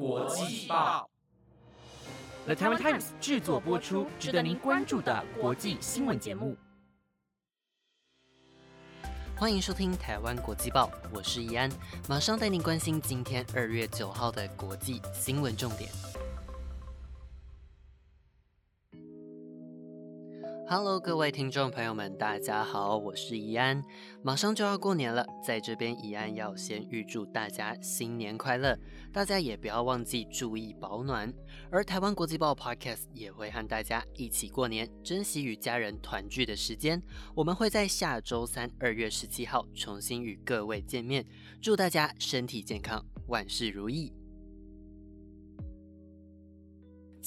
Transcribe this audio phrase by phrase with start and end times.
[0.00, 1.10] 国际报
[2.46, 6.56] ，The Taiwan Times 制作播出，值得您关注的国际新闻节目。
[9.36, 11.70] 欢迎收听台湾国际报，我是怡安，
[12.08, 15.90] 马上带您关心今天二月九号的国际新闻重点。
[20.72, 23.82] Hello，各位听众朋友们，大家好，我是怡安。
[24.22, 28.78] 马上就要过年了，在这边怡安要先预祝大家新年快乐，
[29.12, 31.34] 大家也不要忘记注意保暖。
[31.72, 37.02] 而台湾国际报 Podcast 也会和大家一起过年，珍惜与家人团聚的时间。
[37.34, 41.26] 我们会在下周三，二月十七号重新与各位见面。
[41.60, 44.19] 祝大家身体健康，万事如意。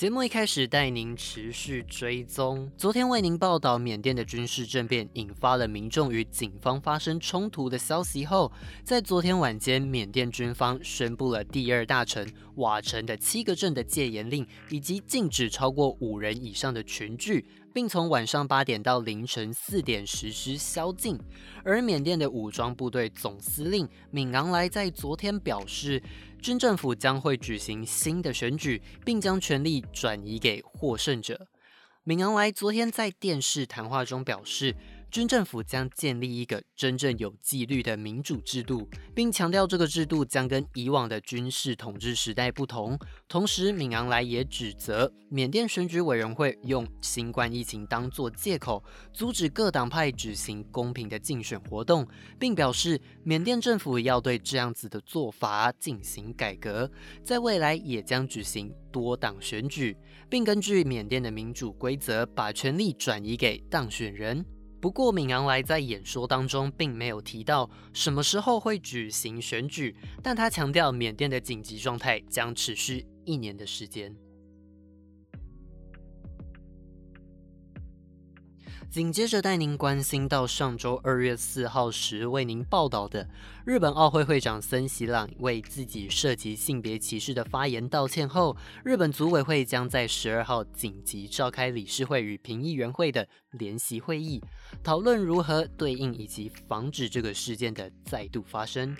[0.04, 2.70] 节目一开始带您持续追踪。
[2.78, 8.52] 昨天为您报道缅甸的军事政变引发了民众与警方发生冲突的消息后，
[8.84, 17.46] 在昨天晚间，缅甸军方宣布了第二大城瓦城的七个镇的戒严令，以及禁止超过五人以上的群聚。
[17.74, 21.18] 并从晚上八点到凌晨四点实施宵禁。
[21.64, 26.00] 而缅甸的武装部队总司令敏昂莱在昨天表示，
[26.44, 31.48] 军政府将会举行新的选举，并将权力转移给获胜者。
[32.04, 34.76] 敏昂莱昨天在电视谈话中表示。
[35.14, 42.98] 军政府将建立一个真正有纪律的民主制度，并强调这个制度将跟以往的军事统治时代不同。
[43.28, 52.08] 同时，敏昂莱也指责缅甸选举委员会用新冠疫情当作借口，阻止各党派举行公平的竞选活动，
[52.40, 56.90] 并表示缅甸政府要对这样子的做法进行改革，
[57.24, 59.96] 在未来也将举行多党选举，
[60.28, 64.44] 并根据缅甸的民主规则，把权力转移给当选人。
[64.84, 74.14] 不过，敏昂莱在演说当中并没有提到什么时候会举行选举，但他强调缅甸的紧急状态将持续一年的时间。
[78.92, 83.28] 紧接着带您关心到上周二月四号时为您报道的，
[83.66, 94.42] 日本奥会会长森喜朗为自己涉及性别歧视的发言道歉后，日本组委会将在十二号紧急召开理事会与评议员会的联席会议，
[94.84, 98.96] 讨论如何对应以及防止这个事件的再度发生。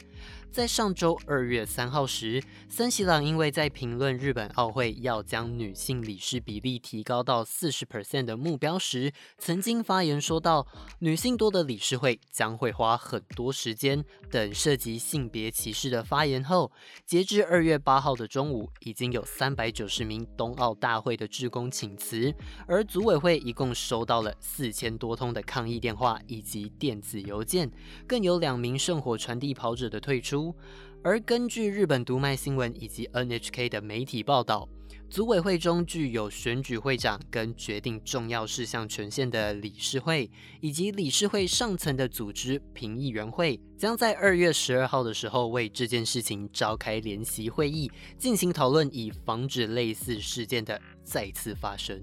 [0.52, 10.68] 在上周二月三号时，森喜朗因为在评论日本奥会要将女性理事比例提高到四十 percent 的目标时，曾经发言说到，
[11.00, 16.72] 女性多的理事会将会花很多时间等涉及性别歧视的发言后，
[17.04, 22.32] 截至二月八号的中午，已经有三百九十名冬奥大会的职工请辞，
[22.68, 27.72] 而组委会一共收到了四千多通的抗议电话以及电子邮件，
[28.06, 30.54] 更有两名圣火传递跑者的退出。
[31.02, 34.68] 而根据日本读卖新闻以及 NHK 的媒体报道，
[35.10, 52.02] 组委会中具有选举会长跟决定重要事项权限的理事会，以及理事会上层的组织评议员会，将在二月十二号的时候为这件事情召开联席会议，进行讨论，以防止类似事件的再次发生。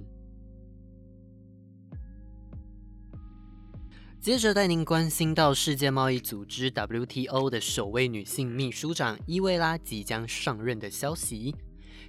[4.20, 11.56] 接着带您关心到世界贸易组织 WTO 的首位女性秘书长伊维拉即将上任的消息。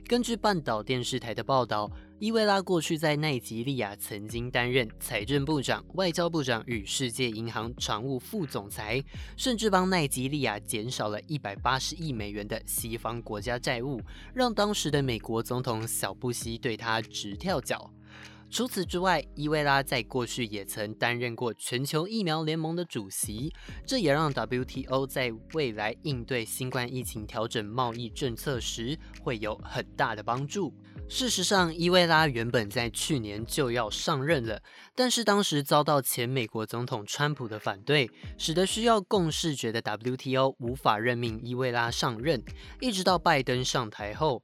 [0.09, 1.89] 根据半岛电视台的报道，
[2.19, 9.01] 伊维拉过去在奈及利亚曾经担任财政部长、外交部长与世界银行常务副总裁，
[9.37, 14.01] 甚至帮奈及利亚减少了一百八十亿美元的西方国家债务，
[14.33, 17.89] 让当时的美国总统小布希对他直跳脚。
[18.51, 23.53] 除此之外，伊维拉在过去也曾担任过全球疫苗联盟的主席，
[23.87, 30.73] 这也让 WTO 在未来应对新冠疫情调整贸易政策时会有很大的帮助。
[31.07, 34.61] 事实上，伊维拉原本在去年就要上任了，
[34.93, 42.43] 但是当时遭到前美国总统川普的反对，使得需要共视觉的 WTO 无法任命伊维拉上任，
[42.81, 44.43] 一直到拜登上台后。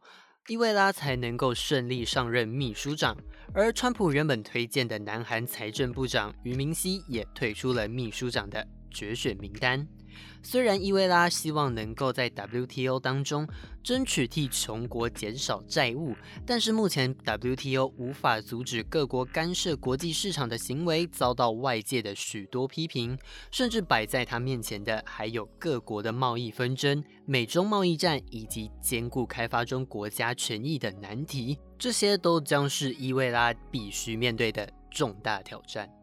[0.50, 3.18] 伊维拉才能够顺利上任秘书长，
[3.54, 9.86] 而川普原本推荐的南韩财政部长俞明熙也退出了秘书长的决选名单。
[10.42, 13.48] 虽然伊维拉希望能够在 WTO 当中
[13.84, 23.18] 争取替穷国减少债务，但是目前 WTO 无法阻止各国干涉国际市场的行为，遭到外界的许多批评，
[23.52, 35.97] 甚至摆在他面前的还有各国的贸易纷争、美中贸易战以及兼顾开发中国家权益的难题，这些都将是伊维拉必须面对的重大挑战。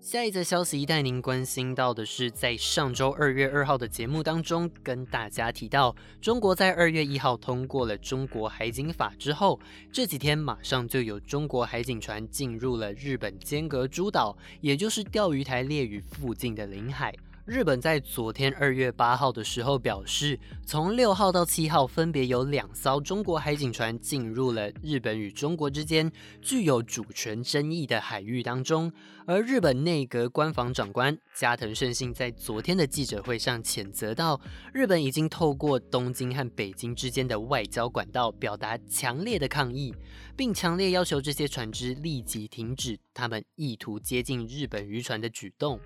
[0.00, 9.58] 下一则消息带您关心到的是，在上周二月二号的节目当中，跟大家提到，中国在二月一号通过了《中国海警法》之后，
[9.92, 17.12] 这几天马上就有中国海警船进入了日本尖阁诸岛，也就是钓鱼台列屿附近的领海。
[17.48, 26.12] 日本在昨天二月八号的时候表示，从六号到七号分别有两艘中国海警船进入了日本与中国之间
[26.42, 28.92] 具有主权争议的海域当中。
[29.24, 34.38] 而日本内阁官房长官加藤胜信在昨天的记者会上谴责到，
[34.74, 39.94] 日本已经透过东京和北京之间的外交管道表达强烈的抗议，
[40.36, 45.80] 并强烈要求这些船只立即停止他们意图接近日本渔船的举动。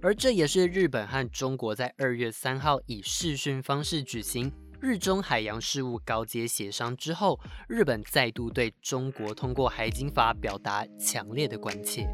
[0.00, 12.08] 而这也是日本和中国在二月三号以视讯方式举行日中海洋事务高阶协商之后，日本再度对中国通过海警法表达强烈的关切。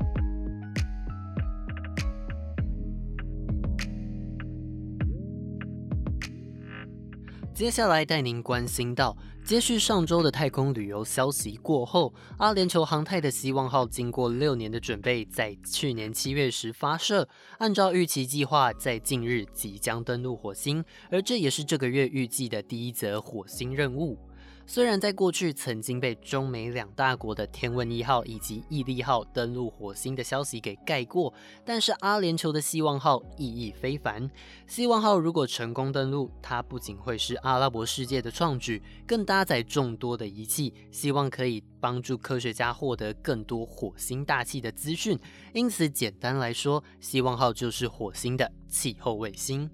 [7.54, 17.28] 接下来带您关心到，接续上周的太空旅游消息过后，阿联酋航太的希望号经过六年的准备，在去年七月时发射，
[17.58, 24.18] 按照预期计划，在近日即将登陆火星，而这也是这个月预计的第一则火星任务。
[24.66, 31.32] 虽然在过去曾经被中美两大国的天问一号以及毅力号登陆火星的消息给盖过，
[31.64, 34.28] 但是阿联酋的希望号意义非凡。
[34.66, 45.19] 希望号如果成功登陆，它不仅会是阿拉伯世界的创举，更搭载众多的仪器，希望可以帮助科学家获得更多火星大气的资讯。
[45.52, 49.70] 因此，简单来说，希望号就是火星的气候卫星。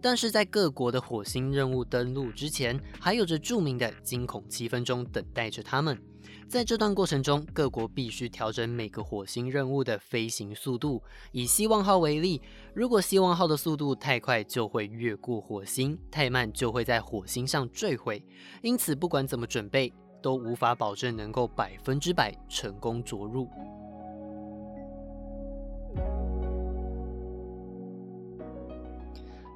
[0.00, 6.00] 但是在各国的火星任务登陆之前，还有着著名的惊恐七分钟等待着他们。
[6.48, 11.02] 在这段过程中，各国必须调整每个火星任务的飞行速度。
[11.32, 12.40] 以希望号为例，
[12.72, 18.22] 如果希望号的速度太快，就会越过火星；太慢，就会在火星上坠毁。
[18.62, 23.48] 因此，不管怎么准备，都无法保证能够百分之百成功着陆。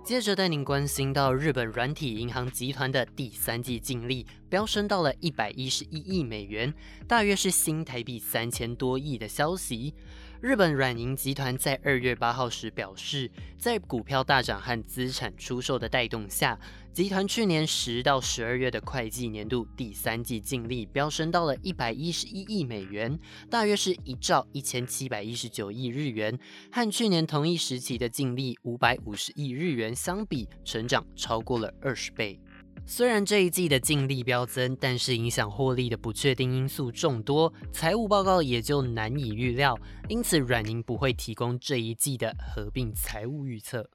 [0.02, 6.74] 接着带您关心到日本软体银行集团的第三季净利飙升到了一百一十一亿美元，
[7.06, 9.94] 大约是新台币三千多亿的消息。
[10.40, 16.58] 日本软银集团在二月八号时表示，在股票大涨和资产出售的带动下，
[16.92, 23.16] 集团去年十到十二月的会计年度第三季净利飙升到了一百一十一亿美元，
[23.48, 26.36] 大约是一兆一千七百一十九亿日元，
[26.72, 32.40] 和去年同一时期的净利五百五十亿日元相比，成长超过了二十倍。
[32.84, 39.78] 虽然这一季的净利飙增，但是影响获利的不确定因素众多，财务报告也就难以预料。
[40.08, 43.88] 因此，软银不会提供这一季的合并财务预测。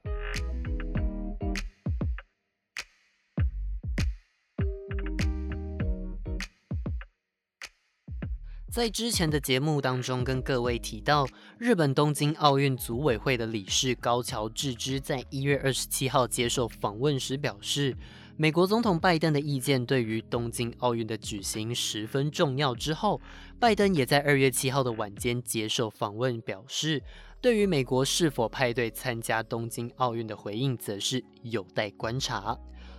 [8.76, 11.26] 在之前的节目当中，跟各位提到，
[11.56, 17.96] 日本东京奥运组委会的理事高桥智之在一月二十七号接受访问时表示。
[18.36, 22.74] 美国总统拜登的意见对于东京奥运的举行十分重要。
[22.74, 23.18] 之后，
[23.58, 27.02] 拜登也在二月七号的晚间接受访问，表示
[27.40, 32.54] 对于美国是否派队参加东京奥运的回应，则是有待观察。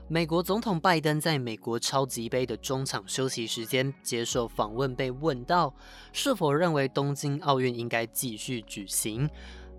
[0.10, 5.74] 美国总统拜登在美国超级杯的中场休息时间接受访问，被问到
[6.14, 9.30] 是否认为东京奥运应该继续举行。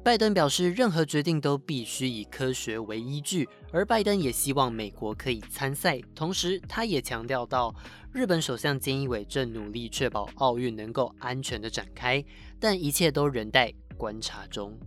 [0.05, 5.99] 拜登表示，任何决定都必须以科学为依据，而拜登也希望美国可以参赛。
[6.15, 7.75] 同时，他也强调到，
[8.13, 12.23] 日本首相菅义伟正努力确保奥运能够安全的展开，
[12.61, 14.79] 但一切都仍待观察中。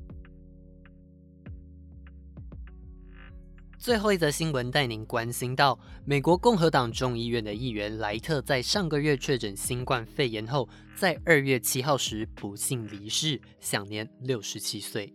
[3.81, 10.69] 最后一则新闻带您关心到，美国共和党众议院的议员莱特在上个月确诊新冠肺炎后。
[10.95, 15.11] 在二月七号时不幸离世，享年六十七岁。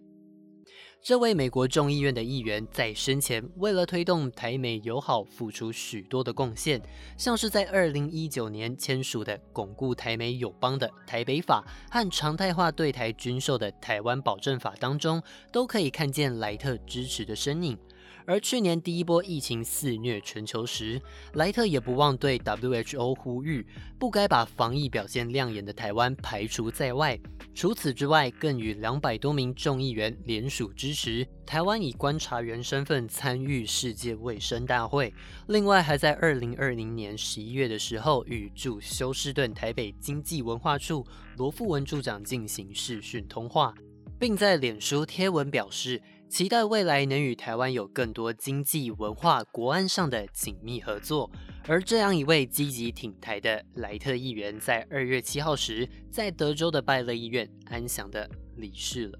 [1.00, 6.82] 这位美国众议院的议员在生前为了推动台美友好付出许多的贡献，
[7.16, 17.78] 像是在二零一九年签署的巩固台美友邦的台北法和常态化对台军售的台湾保证法当中，都可以看见莱特支持的身影。
[18.26, 21.00] 而去年第一波疫情肆虐全球时，
[21.34, 23.64] 莱特也不忘对 WHO 呼吁，
[23.98, 27.18] 不该把防疫表现亮眼的台湾排除在外。
[27.54, 35.14] 除此之外，更与两百多名众议员联署支持台湾以观察员身份参与世界卫生大会。
[35.46, 41.06] 另外，还在二零二零年十一月的时候，与驻休斯顿台北经济文化处
[41.36, 43.72] 罗富文处长进行视讯通话。
[44.18, 51.30] 并在脸书贴文表示，期待未来能与台湾有更多经济、文化、国安上的紧密合作。
[51.68, 59.18] 而这样一位积极挺台的莱特议员，在二月七号时，在德州的拜勒医院安详的离世了。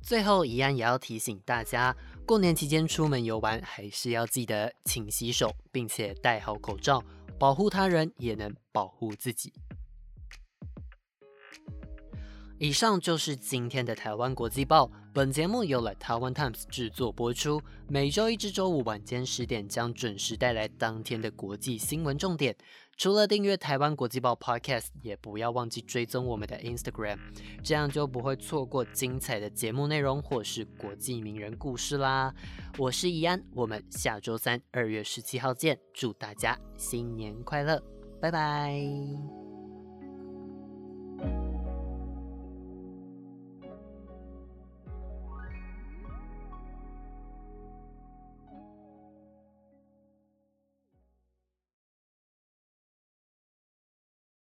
[0.00, 7.02] 最后，怡安也要提醒大家，过年期间出门游玩，还是要记得勤洗手，并且戴好口罩，
[7.38, 9.52] 保护他人也能保护自己。
[12.62, 14.88] 以上就是今天的台湾国际报。
[15.12, 22.54] 本节目由了台湾 Times 制作播出，每周一至周五晚间十点将准时带来当天的国际新闻重点。
[22.96, 27.18] 除了订阅台湾国际报 Podcast，也不要忘记追踪我们的 Instagram，
[27.64, 32.32] 这样就不会错过精彩的节目内容或是国际名人故事啦。
[32.78, 37.82] 我是怡安，我们下周三二月十七号见，祝大家新年快乐，
[38.20, 39.41] 拜拜。